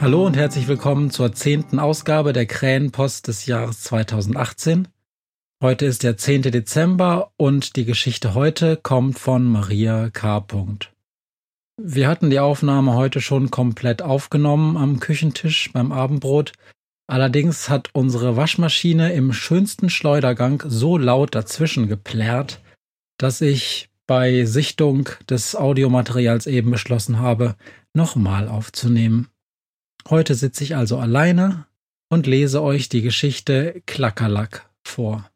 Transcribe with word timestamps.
Hallo 0.00 0.24
und 0.24 0.36
herzlich 0.36 0.68
willkommen 0.68 1.10
zur 1.10 1.32
zehnten 1.32 1.80
Ausgabe 1.80 2.32
der 2.32 2.46
Krähenpost 2.46 3.26
des 3.26 3.46
Jahres 3.46 3.80
2018. 3.80 4.86
Heute 5.60 5.86
ist 5.86 6.04
der 6.04 6.16
10. 6.16 6.42
Dezember 6.42 7.32
und 7.36 7.74
die 7.74 7.84
Geschichte 7.84 8.34
heute 8.34 8.76
kommt 8.76 9.18
von 9.18 9.44
Maria 9.44 10.08
K. 10.10 10.46
Wir 11.82 12.06
hatten 12.06 12.30
die 12.30 12.38
Aufnahme 12.38 12.94
heute 12.94 13.20
schon 13.20 13.50
komplett 13.50 14.00
aufgenommen 14.00 14.76
am 14.76 15.00
Küchentisch 15.00 15.72
beim 15.72 15.90
Abendbrot. 15.90 16.52
Allerdings 17.08 17.68
hat 17.68 17.90
unsere 17.92 18.36
Waschmaschine 18.36 19.12
im 19.14 19.32
schönsten 19.32 19.90
Schleudergang 19.90 20.62
so 20.64 20.96
laut 20.96 21.34
dazwischen 21.34 21.88
geplärrt, 21.88 22.62
dass 23.18 23.40
ich 23.40 23.90
bei 24.06 24.44
Sichtung 24.44 25.08
des 25.28 25.56
Audiomaterials 25.56 26.46
eben 26.46 26.70
beschlossen 26.70 27.18
habe, 27.18 27.56
nochmal 27.94 28.46
aufzunehmen. 28.46 29.28
Heute 30.10 30.34
sitze 30.34 30.64
ich 30.64 30.74
also 30.74 30.98
alleine 30.98 31.66
und 32.08 32.26
lese 32.26 32.62
euch 32.62 32.88
die 32.88 33.02
Geschichte 33.02 33.82
Klackerlack 33.84 34.70
vor. 34.82 35.30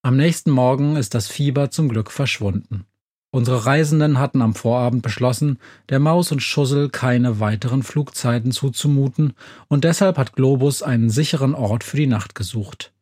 Am 0.00 0.16
nächsten 0.16 0.50
Morgen 0.50 0.96
ist 0.96 1.14
das 1.14 1.28
Fieber 1.28 1.70
zum 1.70 1.90
Glück 1.90 2.10
verschwunden. 2.10 2.86
Unsere 3.30 3.66
Reisenden 3.66 4.18
hatten 4.18 4.40
am 4.40 4.54
Vorabend 4.54 5.02
beschlossen, 5.02 5.58
der 5.90 5.98
Maus 5.98 6.32
und 6.32 6.42
Schussel 6.42 6.88
keine 6.88 7.40
weiteren 7.40 7.82
Flugzeiten 7.82 8.52
zuzumuten, 8.52 9.34
und 9.68 9.84
deshalb 9.84 10.16
hat 10.16 10.32
Globus 10.32 10.82
einen 10.82 11.10
sicheren 11.10 11.54
Ort 11.54 11.84
für 11.84 11.98
die 11.98 12.06
Nacht 12.06 12.34
gesucht. 12.34 12.94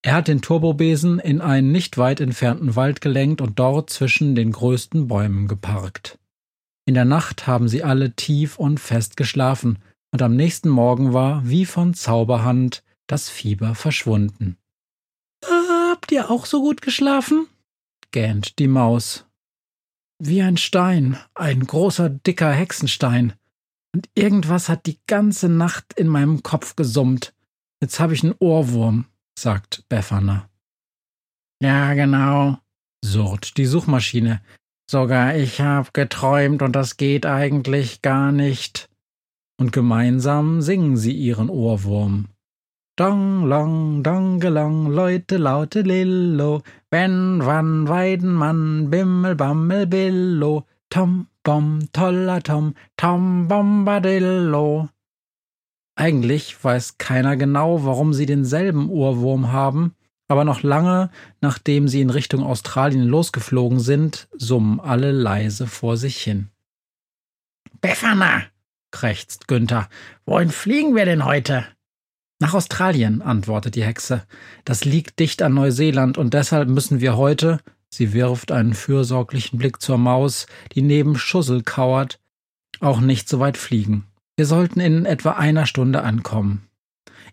Er 0.00 0.14
hat 0.14 0.28
den 0.28 0.40
Turbobesen 0.40 1.18
in 1.18 1.42
einen 1.42 1.70
nicht 1.70 1.98
weit 1.98 2.20
entfernten 2.20 2.76
Wald 2.76 3.02
gelenkt 3.02 3.42
und 3.42 3.58
dort 3.58 3.90
zwischen 3.90 4.34
den 4.34 4.52
größten 4.52 5.06
Bäumen 5.06 5.48
geparkt. 5.48 6.18
In 6.86 6.94
der 6.94 7.04
Nacht 7.04 7.46
haben 7.46 7.68
sie 7.68 7.84
alle 7.84 8.12
tief 8.12 8.58
und 8.58 8.80
fest 8.80 9.18
geschlafen, 9.18 9.78
und 10.12 10.22
am 10.22 10.36
nächsten 10.36 10.68
Morgen 10.68 11.12
war, 11.12 11.48
wie 11.48 11.64
von 11.64 11.94
Zauberhand, 11.94 12.82
das 13.06 13.28
Fieber 13.28 13.74
verschwunden. 13.74 14.56
Habt 15.44 16.12
ihr 16.12 16.30
auch 16.30 16.46
so 16.46 16.60
gut 16.60 16.82
geschlafen? 16.82 17.46
gähnt 18.10 18.58
die 18.58 18.68
Maus. 18.68 19.26
Wie 20.18 20.42
ein 20.42 20.56
Stein, 20.56 21.18
ein 21.34 21.66
großer, 21.66 22.08
dicker 22.08 22.52
Hexenstein. 22.52 23.34
Und 23.94 24.08
irgendwas 24.14 24.68
hat 24.68 24.86
die 24.86 24.98
ganze 25.06 25.48
Nacht 25.48 25.92
in 25.94 26.08
meinem 26.08 26.42
Kopf 26.42 26.76
gesummt. 26.76 27.34
Jetzt 27.80 28.00
habe 28.00 28.14
ich 28.14 28.22
einen 28.22 28.34
Ohrwurm, 28.38 29.06
sagt 29.38 29.84
Befana. 29.88 30.48
Ja, 31.62 31.94
genau, 31.94 32.58
surrt 33.04 33.56
die 33.56 33.66
Suchmaschine. 33.66 34.42
Sogar 34.90 35.36
ich 35.36 35.60
hab 35.60 35.92
geträumt 35.92 36.62
und 36.62 36.72
das 36.72 36.96
geht 36.96 37.26
eigentlich 37.26 38.02
gar 38.02 38.32
nicht 38.32 38.87
und 39.58 39.72
gemeinsam 39.72 40.62
singen 40.62 40.96
sie 40.96 41.12
ihren 41.12 41.50
Ohrwurm. 41.50 42.28
Dong, 42.96 43.44
long, 43.46 44.02
dongelang, 44.02 44.86
Leute, 44.86 45.36
laute 45.36 45.82
Lillo, 45.82 46.62
wenn, 46.90 47.40
wann, 47.44 47.86
Weidenmann, 47.88 48.90
Bimmel, 48.90 49.36
Bammel, 49.36 49.86
Billo, 49.86 50.64
Tom, 50.90 51.28
Bom, 51.44 51.88
toller 51.92 52.42
Tom, 52.42 52.74
Tom, 52.96 53.46
Bombadillo. 53.46 54.88
Eigentlich 55.96 56.62
weiß 56.62 56.98
keiner 56.98 57.36
genau, 57.36 57.84
warum 57.84 58.12
sie 58.12 58.26
denselben 58.26 58.90
Ohrwurm 58.90 59.52
haben, 59.52 59.94
aber 60.28 60.44
noch 60.44 60.62
lange, 60.62 61.10
nachdem 61.40 61.88
sie 61.88 62.00
in 62.00 62.10
Richtung 62.10 62.42
Australien 62.42 63.04
losgeflogen 63.04 63.80
sind, 63.80 64.28
summen 64.36 64.78
alle 64.80 65.10
leise 65.10 65.66
vor 65.66 65.96
sich 65.96 66.18
hin. 66.18 66.50
Befana, 67.80 68.42
krächzt 68.90 69.48
Günther. 69.48 69.88
Wohin 70.26 70.50
fliegen 70.50 70.94
wir 70.94 71.04
denn 71.04 71.24
heute? 71.24 71.66
Nach 72.40 72.54
Australien, 72.54 73.20
antwortet 73.20 73.74
die 73.74 73.84
Hexe. 73.84 74.22
Das 74.64 74.84
liegt 74.84 75.18
dicht 75.18 75.42
an 75.42 75.54
Neuseeland 75.54 76.18
und 76.18 76.34
deshalb 76.34 76.68
müssen 76.68 77.00
wir 77.00 77.16
heute, 77.16 77.58
sie 77.90 78.12
wirft 78.12 78.52
einen 78.52 78.74
fürsorglichen 78.74 79.58
Blick 79.58 79.82
zur 79.82 79.98
Maus, 79.98 80.46
die 80.72 80.82
neben 80.82 81.18
Schussel 81.18 81.62
kauert, 81.62 82.20
auch 82.80 83.00
nicht 83.00 83.28
so 83.28 83.40
weit 83.40 83.56
fliegen. 83.56 84.04
Wir 84.36 84.46
sollten 84.46 84.78
in 84.78 85.04
etwa 85.04 85.32
einer 85.32 85.66
Stunde 85.66 86.02
ankommen. 86.02 86.68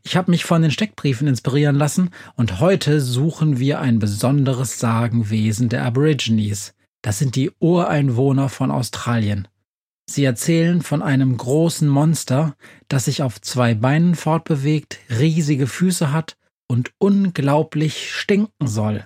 Ich 0.01 0.15
habe 0.15 0.31
mich 0.31 0.43
von 0.43 0.61
den 0.61 0.71
Steckbriefen 0.71 1.27
inspirieren 1.27 1.75
lassen 1.75 2.09
und 2.35 2.59
heute 2.59 2.99
suchen 2.99 3.59
wir 3.59 3.79
ein 3.79 3.99
besonderes 3.99 4.79
Sagenwesen 4.79 5.69
der 5.69 5.85
Aborigines. 5.85 6.73
Das 7.03 7.19
sind 7.19 7.35
die 7.35 7.51
Ureinwohner 7.59 8.49
von 8.49 8.71
Australien. 8.71 9.47
Sie 10.07 10.23
erzählen 10.23 10.81
von 10.81 11.01
einem 11.01 11.35
großen 11.35 11.87
Monster, 11.87 12.55
das 12.87 13.05
sich 13.05 13.23
auf 13.23 13.41
zwei 13.41 13.73
Beinen 13.73 14.15
fortbewegt, 14.15 14.99
riesige 15.09 15.67
Füße 15.67 16.11
hat 16.11 16.37
und 16.67 16.91
unglaublich 16.99 18.13
stinken 18.13 18.67
soll. 18.67 19.05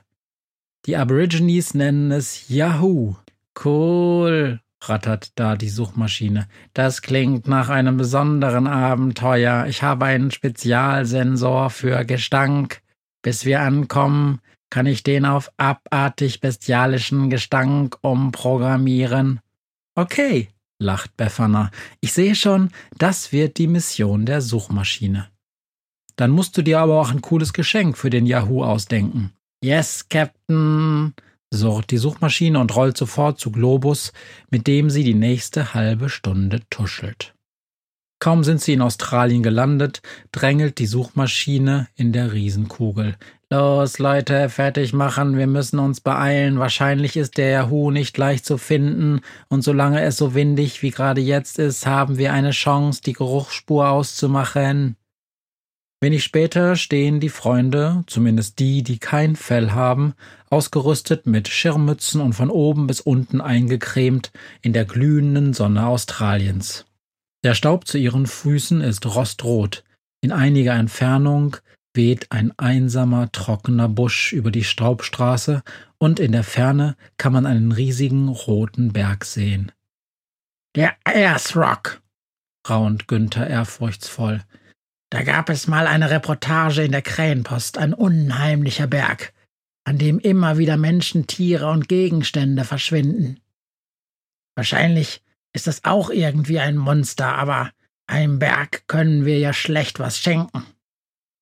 Die 0.86 0.98
Aborigines 0.98 1.74
nennen 1.74 2.12
es 2.12 2.50
Yahoo. 2.50 3.16
Cool, 3.64 4.62
rattert 4.82 5.32
da 5.36 5.56
die 5.56 5.70
Suchmaschine. 5.70 6.48
Das 6.74 7.02
klingt 7.02 7.48
nach 7.48 7.70
einem 7.70 7.98
besonderen 7.98 8.68
Abenteuer. 8.68 9.66
Ich 9.68 9.84
habe 9.84 10.06
einen 10.06 10.32
Spezialsensor 10.32 11.70
für 11.70 12.06
Gestank. 12.06 12.82
Bis 13.22 13.44
wir 13.44 13.62
ankommen, 13.62 14.40
kann 14.70 14.86
ich 14.86 15.04
den 15.04 15.26
auf 15.26 15.52
abartig 15.58 16.40
bestialischen 16.40 17.30
Gestank 17.30 17.98
umprogrammieren. 18.02 19.42
Okay, 19.96 20.48
lacht 20.80 21.16
Befana. 21.18 21.72
Ich 22.00 22.14
sehe 22.14 22.36
schon, 22.36 22.70
das 22.98 23.32
wird 23.32 23.58
die 23.58 23.68
Mission 23.68 24.26
der 24.26 24.42
Suchmaschine. 24.42 25.28
Dann 26.16 26.32
musst 26.32 26.58
du 26.58 26.62
dir 26.62 26.80
aber 26.80 27.00
auch 27.00 27.12
ein 27.12 27.22
cooles 27.22 27.54
Geschenk 27.54 27.98
für 27.98 28.10
den 28.10 28.26
Yahoo 28.26 28.64
ausdenken. 28.64 29.34
Yes, 29.64 30.08
Captain, 30.10 31.14
surrt 31.52 31.92
die 31.92 31.98
Suchmaschine 31.98 32.60
und 32.60 32.76
rollt 32.76 32.98
sofort 32.98 33.40
zu 33.40 33.52
Globus, 33.52 34.14
mit 34.50 34.68
dem 34.68 34.90
sie 34.90 35.04
die 35.04 35.14
nächste 35.14 35.74
halbe 35.74 36.10
Stunde 36.10 36.62
tuschelt. 36.70 37.34
Kaum 38.20 38.44
sind 38.44 38.60
sie 38.60 38.74
in 38.74 38.82
Australien 38.82 39.44
gelandet, 39.44 40.02
drängelt 40.34 40.78
die 40.80 40.88
Suchmaschine 40.88 41.88
in 41.96 42.12
der 42.12 42.34
Riesenkugel. 42.34 43.16
Los, 43.50 43.98
Leute, 43.98 44.50
fertig 44.50 44.94
machen, 44.94 45.38
wir 45.38 45.48
müssen 45.48 45.80
uns 45.80 46.02
beeilen. 46.02 46.60
Wahrscheinlich 46.60 47.16
ist 47.16 47.38
der 47.38 47.50
Yahoo 47.50 47.92
nicht 47.92 48.18
leicht 48.18 48.46
zu 48.46 48.58
finden, 48.58 49.22
und 49.48 49.64
solange 49.64 50.02
es 50.02 50.18
so 50.18 50.36
windig 50.36 50.84
wie 50.84 50.92
gerade 50.92 51.22
jetzt 51.22 51.58
ist, 51.58 51.88
haben 51.88 52.18
wir 52.18 52.34
eine 52.34 52.52
Chance, 52.52 53.02
die 53.04 53.14
Geruchsspur 53.14 53.90
auszumachen. 53.90 54.98
Wenig 56.02 56.24
später 56.24 56.76
stehen 56.76 57.20
die 57.20 57.30
Freunde, 57.30 58.04
zumindest 58.08 58.60
die, 58.60 58.84
die 58.84 59.00
kein 59.00 59.36
Fell 59.36 59.72
haben, 59.72 60.14
ausgerüstet 60.50 61.26
mit 61.26 61.48
Schirmmützen 61.48 62.22
und 62.22 62.34
von 62.34 62.50
oben 62.50 62.86
bis 62.86 63.02
unten 63.02 63.42
eingecremt 63.42 64.32
in 64.62 64.74
der 64.74 64.86
glühenden 64.86 65.54
Sonne 65.54 65.88
Australiens. 65.88 66.86
Der 67.44 67.54
Staub 67.54 67.88
zu 67.88 67.98
ihren 67.98 68.28
Füßen 68.28 68.82
ist 68.82 69.06
rostrot. 69.06 69.84
In 70.22 70.32
einiger 70.32 70.74
Entfernung 70.74 71.58
weht 71.94 72.32
ein 72.32 72.54
einsamer, 72.58 73.32
trockener 73.32 73.88
Busch 73.88 74.34
über 74.34 74.52
die 74.52 74.64
Staubstraße 74.64 75.64
und 75.98 76.20
in 76.20 76.34
der 76.34 76.44
Ferne 76.44 76.96
kann 77.18 77.34
man 77.34 77.46
einen 77.46 77.72
riesigen 77.72 78.28
roten 78.28 78.92
Berg 78.92 79.26
sehen. 79.26 79.72
Der 80.76 80.96
Ayers 81.04 81.56
Rock, 81.56 82.02
raunt 82.70 83.08
Günther 83.08 83.48
ehrfurchtsvoll. 83.48 84.44
Da 85.10 85.24
gab 85.24 85.50
es 85.50 85.68
mal 85.68 85.88
eine 85.88 86.12
Reportage 86.12 86.84
in 86.84 86.92
der 86.92 87.02
Krähenpost, 87.02 87.78
ein 87.78 87.94
unheimlicher 87.94 88.86
Berg, 88.86 89.34
an 89.84 89.98
dem 89.98 90.20
immer 90.20 90.58
wieder 90.58 90.78
Menschen, 90.78 91.26
Tiere 91.26 91.72
und 91.72 91.88
Gegenstände 91.88 92.64
verschwinden. 92.66 93.40
Wahrscheinlich 94.56 95.24
ist 95.54 95.68
das 95.68 95.84
auch 95.84 96.10
irgendwie 96.10 96.60
ein 96.60 96.78
Monster, 96.78 97.36
aber 97.36 97.72
einem 98.08 98.40
Berg 98.40 98.88
können 98.88 99.26
wir 99.26 99.40
ja 99.40 99.54
schlecht 99.54 100.00
was 100.00 100.18
schenken. 100.18 100.66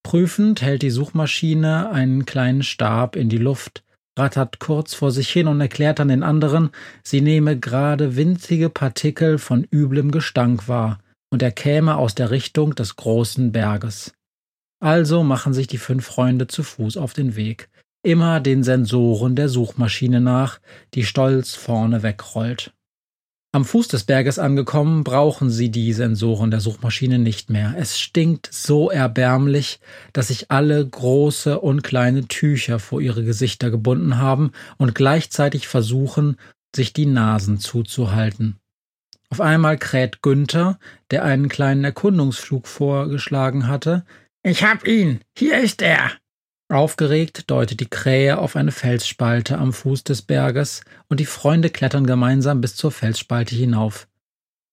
Prüfend 0.04 0.62
hält 0.62 0.84
die 0.84 0.90
Suchmaschine 0.90 1.92
einen 1.92 2.26
kleinen 2.26 2.64
Stab 2.64 3.16
in 3.16 3.30
die 3.30 3.38
Luft, 3.38 3.84
rattert 4.18 4.60
kurz 4.60 4.94
vor 4.94 5.12
sich 5.12 5.30
hin 5.30 5.48
und 5.48 5.62
erklärt 5.62 6.00
dann 6.00 6.08
den 6.08 6.24
anderen, 6.24 6.70
sie 7.04 7.22
nehme 7.22 7.60
gerade 7.60 8.16
winzige 8.16 8.70
Partikel 8.70 9.38
von 9.38 9.68
üblem 9.70 10.12
Gestank 10.12 10.68
wahr, 10.68 11.00
und 11.30 11.42
er 11.42 11.52
käme 11.52 11.98
aus 11.98 12.16
der 12.16 12.32
Richtung 12.32 12.74
des 12.76 12.96
großen 12.96 13.52
Berges. 13.52 14.14
Also 14.80 15.24
machen 15.24 15.54
sich 15.54 15.68
die 15.68 15.78
fünf 15.78 16.06
Freunde 16.06 16.48
zu 16.48 16.64
Fuß 16.64 16.98
auf 16.98 17.14
den 17.14 17.36
Weg, 17.36 17.70
immer 18.04 18.40
den 18.40 18.64
Sensoren 18.64 19.36
der 19.36 19.50
Suchmaschine 19.50 20.22
nach, 20.22 20.60
die 20.94 21.04
stolz 21.04 21.56
vorne 21.56 22.04
wegrollt. 22.04 22.74
Am 23.58 23.66
Fuß 23.66 23.88
des 23.88 24.04
Berges 24.04 24.38
angekommen, 24.38 25.04
brauchen 25.04 25.50
sie 25.50 25.72
die 25.72 25.92
Sensoren 25.92 26.52
der 26.52 26.60
Suchmaschine 26.60 27.18
nicht 27.18 27.50
mehr. 27.50 27.74
Es 27.76 28.00
stinkt 28.00 28.48
so 28.54 28.92
erbärmlich, 28.92 29.80
dass 30.14 30.28
sich 30.28 30.52
alle 30.52 30.86
große 30.88 31.60
und 31.60 31.82
kleine 31.82 32.28
Tücher 32.28 32.78
vor 32.78 33.02
ihre 33.02 33.24
Gesichter 33.24 33.72
gebunden 33.72 34.20
haben 34.20 34.52
und 34.78 34.94
gleichzeitig 34.94 35.68
versuchen, 35.68 36.38
sich 36.76 36.94
die 36.94 37.08
Nasen 37.08 37.58
zuzuhalten. 37.58 38.58
Auf 39.32 39.42
einmal 39.42 39.80
kräht 39.80 40.22
Günther, 40.22 40.78
der 41.10 41.24
einen 41.24 41.50
kleinen 41.50 41.84
Erkundungsflug 41.84 42.68
vorgeschlagen 42.68 43.68
hatte. 43.68 44.06
Ich 44.44 44.64
hab 44.64 44.86
ihn. 44.86 45.22
Hier 45.36 45.58
ist 45.58 45.82
er. 45.82 46.12
Aufgeregt 46.70 47.50
deutet 47.50 47.80
die 47.80 47.90
Krähe 47.90 48.40
auf 48.40 48.58
eine 48.58 48.74
Felsspalte 48.74 49.58
am 49.58 49.72
Fuß 49.72 50.04
des 50.04 50.22
Berges 50.22 50.82
und 51.08 51.22
die 51.22 51.26
Freunde 51.26 51.70
klettern 51.70 52.06
gemeinsam 52.06 52.60
bis 52.60 52.76
zur 52.76 52.92
Felsspalte 52.92 53.56
hinauf. 53.56 54.08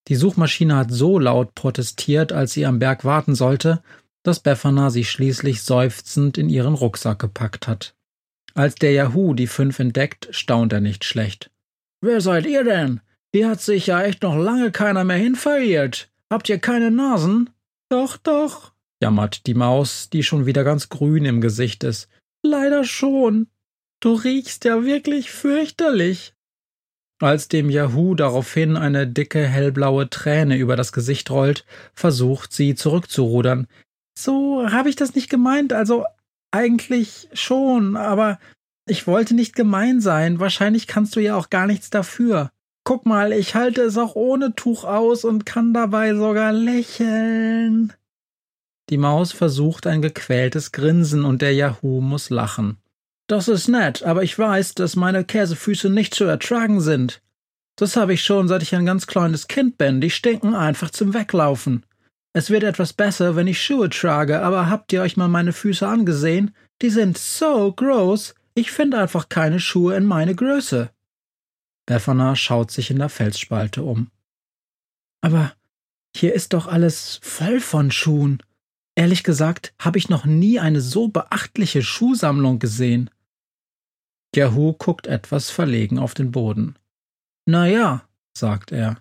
Die 0.08 0.17
Suchmaschine 0.17 0.76
hat 0.76 0.91
so 0.91 1.19
laut 1.19 1.55
protestiert, 1.55 2.32
als 2.32 2.52
sie 2.52 2.67
am 2.67 2.81
Berg 2.81 3.05
warten 3.05 3.37
sollte, 3.37 3.82
dass 4.25 4.41
Befana 4.41 4.91
sie 4.91 5.05
schließlich 5.05 5.62
seufzend 5.62 6.37
in 6.37 6.49
ihren 6.49 6.75
Rucksack 6.75 7.20
gepackt 7.20 7.69
hat. 7.69 7.94
Als 8.55 8.75
der 8.75 8.93
Yahoo 8.93 9.35
die 9.35 9.47
fünf 9.47 9.79
entdeckt, 9.79 10.29
staunt 10.31 10.73
er 10.73 10.81
nicht 10.81 11.05
schlecht. 11.05 11.50
Wer 12.00 12.20
seid 12.20 12.47
ihr 12.47 12.64
denn? 12.64 13.00
Hier 13.32 13.49
hat 13.49 13.61
sich 13.61 13.87
ja 13.87 14.02
echt 14.02 14.23
noch 14.23 14.37
lange 14.37 14.73
keiner 14.73 15.05
mehr 15.05 15.17
hin 15.17 15.37
verirrt. 15.37 16.11
Habt 16.31 16.49
ihr 16.49 16.58
keine 16.58 16.90
Nasen? 16.90 17.50
Doch, 17.88 18.17
doch, 18.17 18.74
jammert 19.04 19.46
die 19.46 19.52
Maus, 19.52 20.08
die 20.08 20.22
schon 20.22 20.46
wieder 20.46 20.64
ganz 20.64 20.88
grün 20.88 21.26
im 21.26 21.42
Gesicht 21.42 21.84
ist. 21.84 22.08
Leider 22.42 22.84
schon. 22.84 23.48
Du 24.00 24.14
riechst 24.14 24.64
ja 24.64 24.82
wirklich 24.82 25.30
fürchterlich. 25.30 26.32
Als 27.20 27.48
dem 27.48 27.68
Yahoo 27.68 28.14
daraufhin 28.14 28.78
eine 28.78 29.06
dicke 29.06 29.46
hellblaue 29.46 30.08
Träne 30.08 30.56
über 30.56 30.74
das 30.74 30.90
Gesicht 30.90 31.30
rollt, 31.30 31.66
versucht 31.92 32.54
sie 32.54 32.74
zurückzurudern. 32.74 33.66
So 34.18 34.70
habe 34.70 34.88
ich 34.88 34.96
das 34.96 35.14
nicht 35.14 35.28
gemeint, 35.28 35.74
also 35.74 36.06
eigentlich 36.50 37.28
schon, 37.34 37.96
aber 37.96 38.38
ich 38.88 39.06
wollte 39.06 39.34
nicht 39.34 39.54
gemein 39.54 40.00
sein. 40.00 40.40
Wahrscheinlich 40.40 40.86
kannst 40.86 41.14
du 41.14 41.20
ja 41.20 41.36
auch 41.36 41.50
gar 41.50 41.66
nichts 41.66 41.90
dafür. 41.90 42.50
Guck 42.84 43.04
mal, 43.04 43.32
ich 43.32 43.54
halte 43.54 43.82
es 43.82 43.98
auch 43.98 44.14
ohne 44.14 44.54
Tuch 44.54 44.84
aus 44.84 45.26
und 45.26 45.44
kann 45.44 45.74
dabei 45.74 46.14
sogar 46.14 46.52
lächeln. 46.52 47.92
Die 48.94 48.99
Maus 48.99 49.32
versucht 49.32 49.88
ein 49.88 50.02
gequältes 50.02 50.70
Grinsen 50.70 51.25
und 51.25 51.43
der 51.43 51.52
Yahoo 51.52 52.00
muss 52.00 52.31
lachen. 52.31 52.76
Das 53.26 53.49
ist 53.49 53.67
nett, 53.67 54.05
aber 54.05 54.23
ich 54.23 54.38
weiß, 54.38 54.75
dass 54.75 54.94
meine 54.94 55.25
Käsefüße 55.25 55.91
nicht 55.91 56.14
zu 56.14 56.23
ertragen 56.26 56.81
sind. 56.81 57.20
Das 57.75 57.96
habe 57.96 58.14
ich 58.14 58.23
schon, 58.23 58.46
seit 58.46 58.62
ich 58.62 58.73
ein 58.73 58.87
ganz 58.87 59.08
kleines 59.08 59.49
Kind 59.49 59.79
bin. 59.79 60.00
Die 60.00 60.11
stinken 60.11 60.55
einfach 60.55 60.91
zum 60.91 61.12
Weglaufen. 61.12 61.85
Es 62.35 62.50
wird 62.50 62.62
etwas 62.62 62.93
besser, 62.93 63.35
wenn 63.35 63.49
ich 63.49 63.61
Schuhe 63.61 63.91
trage, 63.91 64.41
aber 64.43 64.70
habt 64.70 64.93
ihr 64.93 65.02
euch 65.02 65.17
mal 65.17 65.26
meine 65.26 65.52
Füße 65.52 65.88
angesehen? 65.88 66.55
Die 66.81 66.90
sind 66.90 67.19
so 67.19 67.73
groß. 67.73 68.37
Ich 68.55 68.70
finde 68.70 69.00
einfach 69.00 69.29
keine 69.29 69.58
Schuhe 69.58 69.97
in 69.97 70.05
meine 70.05 70.37
Größe. 70.37 70.88
Befana 71.85 72.37
schaut 72.37 72.70
sich 72.70 72.93
in 72.93 73.00
der 73.00 73.08
Felsspalte 73.08 73.82
um. 73.82 74.12
Aber 75.20 75.52
hier 76.17 76.32
ist 76.32 76.52
doch 76.52 76.69
alles 76.69 77.19
voll 77.25 77.58
von 77.58 77.90
Schuhen. 77.90 78.40
Ehrlich 78.96 79.25
gesagt 79.25 79.75
habe 79.79 79.99
ich 79.99 80.08
noch 80.08 80.25
nie 80.25 80.61
eine 80.61 80.81
so 80.81 81.08
beachtliche 81.08 81.82
Schuhsammlung 81.82 82.58
gesehen. 82.58 83.11
Yahoo 84.35 84.73
guckt 84.73 85.06
etwas 85.06 85.50
verlegen 85.50 85.99
auf 85.99 86.14
den 86.14 86.31
Boden. 86.31 86.76
Na 87.46 87.67
ja, 87.67 88.05
sagt 88.37 88.73
er. 88.73 88.99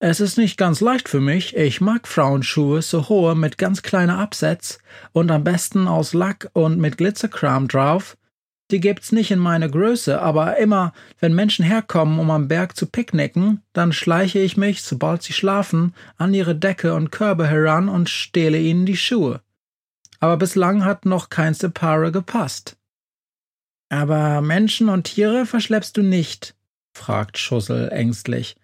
Es 0.00 0.18
ist 0.18 0.36
nicht 0.36 0.56
ganz 0.56 0.80
leicht 0.80 1.08
für 1.08 1.20
mich. 1.20 1.56
Ich 1.56 1.80
mag 1.80 2.08
Frauenschuhe, 2.08 2.82
so 2.82 3.08
hohe 3.08 3.36
mit 3.36 3.56
ganz 3.56 3.82
kleiner 3.82 4.18
Absätz 4.18 4.78
und 5.12 5.30
am 5.30 5.44
besten 5.44 5.86
aus 5.86 6.12
Lack 6.12 6.50
und 6.54 6.78
mit 6.78 6.98
Glitzerkram 6.98 7.68
drauf. 7.68 8.16
Die 8.72 8.80
gibt's 8.80 9.12
nicht 9.12 9.30
in 9.30 9.38
meiner 9.38 9.68
Größe, 9.68 10.22
aber 10.22 10.56
immer, 10.56 10.94
wenn 11.20 11.34
Menschen 11.34 11.62
herkommen, 11.62 12.18
um 12.18 12.30
am 12.30 12.48
Berg 12.48 12.74
zu 12.74 12.86
picknicken, 12.86 13.60
dann 13.74 13.92
schleiche 13.92 14.38
ich 14.38 14.56
mich, 14.56 14.82
sobald 14.82 15.22
sie 15.22 15.34
schlafen, 15.34 15.94
an 16.16 16.32
ihre 16.32 16.56
Decke 16.56 16.94
und 16.94 17.12
Körbe 17.12 17.46
heran 17.46 17.90
und 17.90 18.08
stehle 18.08 18.58
ihnen 18.58 18.86
die 18.86 18.96
Schuhe. 18.96 19.42
Aber 20.20 20.38
bislang 20.38 20.86
hat 20.86 21.04
noch 21.04 21.28
kein 21.28 21.54
Paare 21.74 22.12
gepasst. 22.12 22.78
Aber 23.90 24.40
Menschen 24.40 24.88
und 24.88 25.04
Tiere 25.04 25.44
verschleppst 25.44 25.98
du 25.98 26.02
nicht? 26.02 26.54
fragt 26.94 27.36
Schussel 27.36 27.90
ängstlich. 27.90 28.56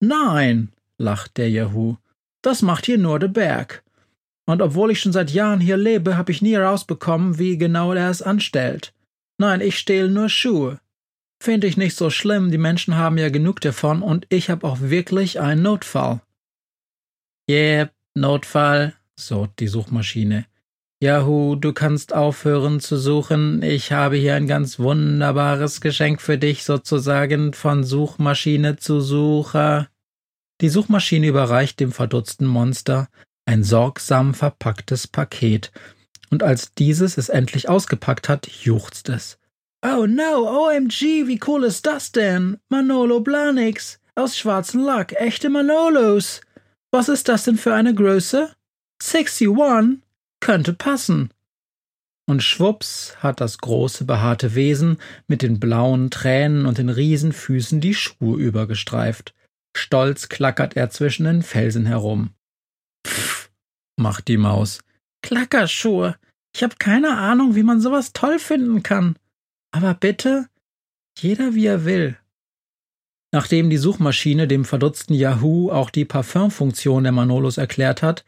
Nein, 0.00 0.72
lacht 0.96 1.36
der 1.36 1.48
Yahoo. 1.48 1.96
Das 2.42 2.62
macht 2.62 2.86
hier 2.86 2.98
nur 2.98 3.20
der 3.20 3.28
Berg. 3.28 3.84
Und 4.46 4.62
obwohl 4.62 4.90
ich 4.90 5.00
schon 5.00 5.12
seit 5.12 5.30
Jahren 5.30 5.60
hier 5.60 5.76
lebe, 5.76 6.16
habe 6.16 6.32
ich 6.32 6.42
nie 6.42 6.54
herausbekommen, 6.54 7.38
wie 7.38 7.56
genau 7.56 7.92
er 7.92 8.10
es 8.10 8.20
anstellt. 8.20 8.92
Nein, 9.38 9.60
ich 9.60 9.78
stehle 9.78 10.10
nur 10.10 10.28
Schuhe. 10.28 10.80
Finde 11.40 11.68
ich 11.68 11.76
nicht 11.76 11.96
so 11.96 12.10
schlimm, 12.10 12.50
die 12.50 12.58
Menschen 12.58 12.96
haben 12.96 13.16
ja 13.16 13.28
genug 13.30 13.60
davon 13.60 14.02
und 14.02 14.26
ich 14.28 14.50
habe 14.50 14.66
auch 14.66 14.80
wirklich 14.80 15.38
einen 15.38 15.62
Notfall. 15.62 16.20
Yep, 17.48 17.92
Notfall, 18.14 18.94
sort 19.14 19.58
die 19.60 19.68
Suchmaschine. 19.68 20.46
Yahoo, 21.00 21.54
du 21.54 21.72
kannst 21.72 22.12
aufhören 22.12 22.80
zu 22.80 22.96
suchen. 22.96 23.62
Ich 23.62 23.92
habe 23.92 24.16
hier 24.16 24.34
ein 24.34 24.48
ganz 24.48 24.80
wunderbares 24.80 25.80
Geschenk 25.80 26.20
für 26.20 26.38
dich, 26.38 26.64
sozusagen 26.64 27.52
von 27.52 27.84
Suchmaschine 27.84 28.76
zu 28.76 29.00
Sucher. 29.00 29.88
Die 30.60 30.68
Suchmaschine 30.68 31.28
überreicht 31.28 31.78
dem 31.78 31.92
verdutzten 31.92 32.46
Monster 32.46 33.08
ein 33.46 33.62
sorgsam 33.62 34.34
verpacktes 34.34 35.06
Paket 35.06 35.70
und 36.30 36.42
als 36.42 36.74
dieses 36.74 37.18
es 37.18 37.28
endlich 37.28 37.68
ausgepackt 37.68 38.28
hat, 38.28 38.46
juchzt 38.46 39.08
es. 39.08 39.38
Oh 39.84 40.06
no, 40.06 40.66
OMG, 40.66 41.26
wie 41.26 41.40
cool 41.46 41.64
ist 41.64 41.86
das 41.86 42.10
denn? 42.10 42.58
Manolo 42.68 43.20
Blanix, 43.20 44.00
aus 44.14 44.36
schwarzem 44.36 44.82
Lack, 44.82 45.12
echte 45.12 45.50
Manolos. 45.50 46.40
Was 46.90 47.08
ist 47.08 47.28
das 47.28 47.44
denn 47.44 47.56
für 47.56 47.74
eine 47.74 47.94
Größe? 47.94 48.52
61? 49.00 50.00
Könnte 50.40 50.72
passen. 50.72 51.30
Und 52.26 52.42
schwupps 52.42 53.16
hat 53.20 53.40
das 53.40 53.58
große 53.58 54.04
behaarte 54.04 54.54
Wesen 54.54 54.98
mit 55.28 55.42
den 55.42 55.60
blauen 55.60 56.10
Tränen 56.10 56.66
und 56.66 56.78
den 56.78 56.90
Riesenfüßen 56.90 57.80
die 57.80 57.94
Schuhe 57.94 58.38
übergestreift. 58.38 59.34
Stolz 59.76 60.28
klackert 60.28 60.76
er 60.76 60.90
zwischen 60.90 61.24
den 61.24 61.42
Felsen 61.42 61.86
herum. 61.86 62.30
Pff, 63.06 63.50
macht 63.96 64.28
die 64.28 64.36
Maus. 64.36 64.80
Klackerschuhe. 65.22 66.16
Ich 66.54 66.62
habe 66.62 66.76
keine 66.78 67.16
Ahnung, 67.16 67.54
wie 67.54 67.62
man 67.62 67.80
sowas 67.80 68.12
toll 68.12 68.38
finden 68.38 68.82
kann. 68.82 69.16
Aber 69.70 69.94
bitte, 69.94 70.48
jeder 71.18 71.54
wie 71.54 71.66
er 71.66 71.84
will. 71.84 72.16
Nachdem 73.30 73.68
die 73.68 73.76
Suchmaschine 73.76 74.48
dem 74.48 74.64
verdutzten 74.64 75.14
Yahoo 75.14 75.70
auch 75.70 75.90
die 75.90 76.06
Parfümfunktion 76.06 77.02
der 77.02 77.12
Manolos 77.12 77.58
erklärt 77.58 78.02
hat, 78.02 78.24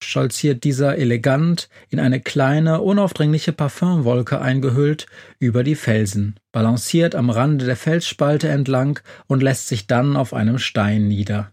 stolziert 0.00 0.62
dieser 0.62 0.96
elegant 0.96 1.68
in 1.88 1.98
eine 1.98 2.20
kleine, 2.20 2.80
unaufdringliche 2.80 3.52
Parfümwolke 3.52 4.40
eingehüllt 4.40 5.06
über 5.40 5.64
die 5.64 5.74
Felsen, 5.74 6.36
balanciert 6.52 7.16
am 7.16 7.28
Rande 7.28 7.64
der 7.64 7.76
Felsspalte 7.76 8.48
entlang 8.48 9.00
und 9.26 9.42
lässt 9.42 9.66
sich 9.66 9.88
dann 9.88 10.16
auf 10.16 10.32
einem 10.32 10.58
Stein 10.58 11.08
nieder. 11.08 11.50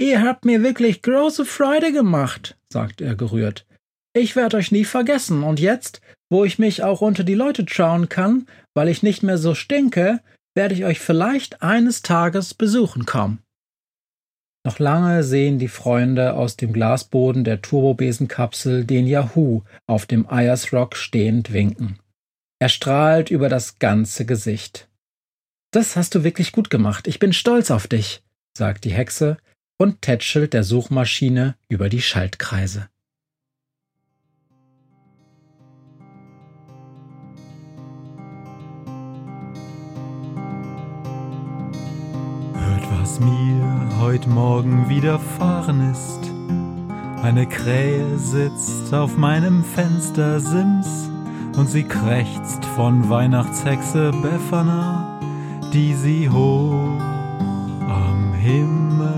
Ihr 0.00 0.22
habt 0.22 0.44
mir 0.44 0.62
wirklich 0.62 1.02
große 1.02 1.44
Freude 1.44 1.92
gemacht, 1.92 2.56
sagt 2.72 3.00
er 3.00 3.16
gerührt. 3.16 3.66
Ich 4.14 4.36
werde 4.36 4.56
euch 4.56 4.70
nie 4.70 4.84
vergessen, 4.84 5.42
und 5.42 5.58
jetzt, 5.58 6.00
wo 6.30 6.44
ich 6.44 6.58
mich 6.58 6.82
auch 6.84 7.00
unter 7.00 7.24
die 7.24 7.34
Leute 7.34 7.66
schauen 7.68 8.08
kann, 8.08 8.46
weil 8.74 8.88
ich 8.88 9.02
nicht 9.02 9.22
mehr 9.22 9.38
so 9.38 9.54
stinke, 9.54 10.20
werde 10.54 10.74
ich 10.74 10.84
euch 10.84 11.00
vielleicht 11.00 11.62
eines 11.62 12.02
Tages 12.02 12.54
besuchen 12.54 13.06
kommen. 13.06 13.42
Noch 14.64 14.78
lange 14.78 15.24
sehen 15.24 15.58
die 15.58 15.68
Freunde 15.68 16.34
aus 16.34 16.56
dem 16.56 16.72
Glasboden 16.72 17.42
der 17.42 17.62
Turbobesenkapsel 17.62 18.84
den 18.84 19.06
Yahoo 19.06 19.62
auf 19.86 20.06
dem 20.06 20.28
Ayers 20.28 20.72
Rock 20.72 20.96
stehend 20.96 21.52
winken. 21.52 21.98
Er 22.60 22.68
strahlt 22.68 23.30
über 23.30 23.48
das 23.48 23.78
ganze 23.78 24.26
Gesicht. 24.26 24.88
Das 25.72 25.96
hast 25.96 26.14
du 26.14 26.24
wirklich 26.24 26.52
gut 26.52 26.70
gemacht. 26.70 27.06
Ich 27.06 27.18
bin 27.18 27.32
stolz 27.32 27.70
auf 27.70 27.86
dich, 27.86 28.22
sagt 28.56 28.84
die 28.84 28.92
Hexe 28.92 29.38
und 29.78 30.02
tätschelt 30.02 30.52
der 30.52 30.64
Suchmaschine 30.64 31.54
über 31.68 31.88
die 31.88 32.02
Schaltkreise. 32.02 32.88
Hört, 42.54 43.00
was 43.00 43.20
mir 43.20 43.98
heut 44.00 44.26
Morgen 44.26 44.88
widerfahren 44.88 45.92
ist. 45.92 46.18
Eine 47.22 47.46
Krähe 47.46 48.18
sitzt 48.18 48.92
auf 48.92 49.16
meinem 49.16 49.64
Fenstersims 49.64 51.08
und 51.56 51.68
sie 51.68 51.84
krächzt 51.84 52.64
von 52.76 53.08
Weihnachtshexe 53.08 54.10
Befana, 54.22 55.20
die 55.72 55.94
sie 55.94 56.28
hoch 56.28 57.00
am 57.88 58.34
Himmel 58.34 59.17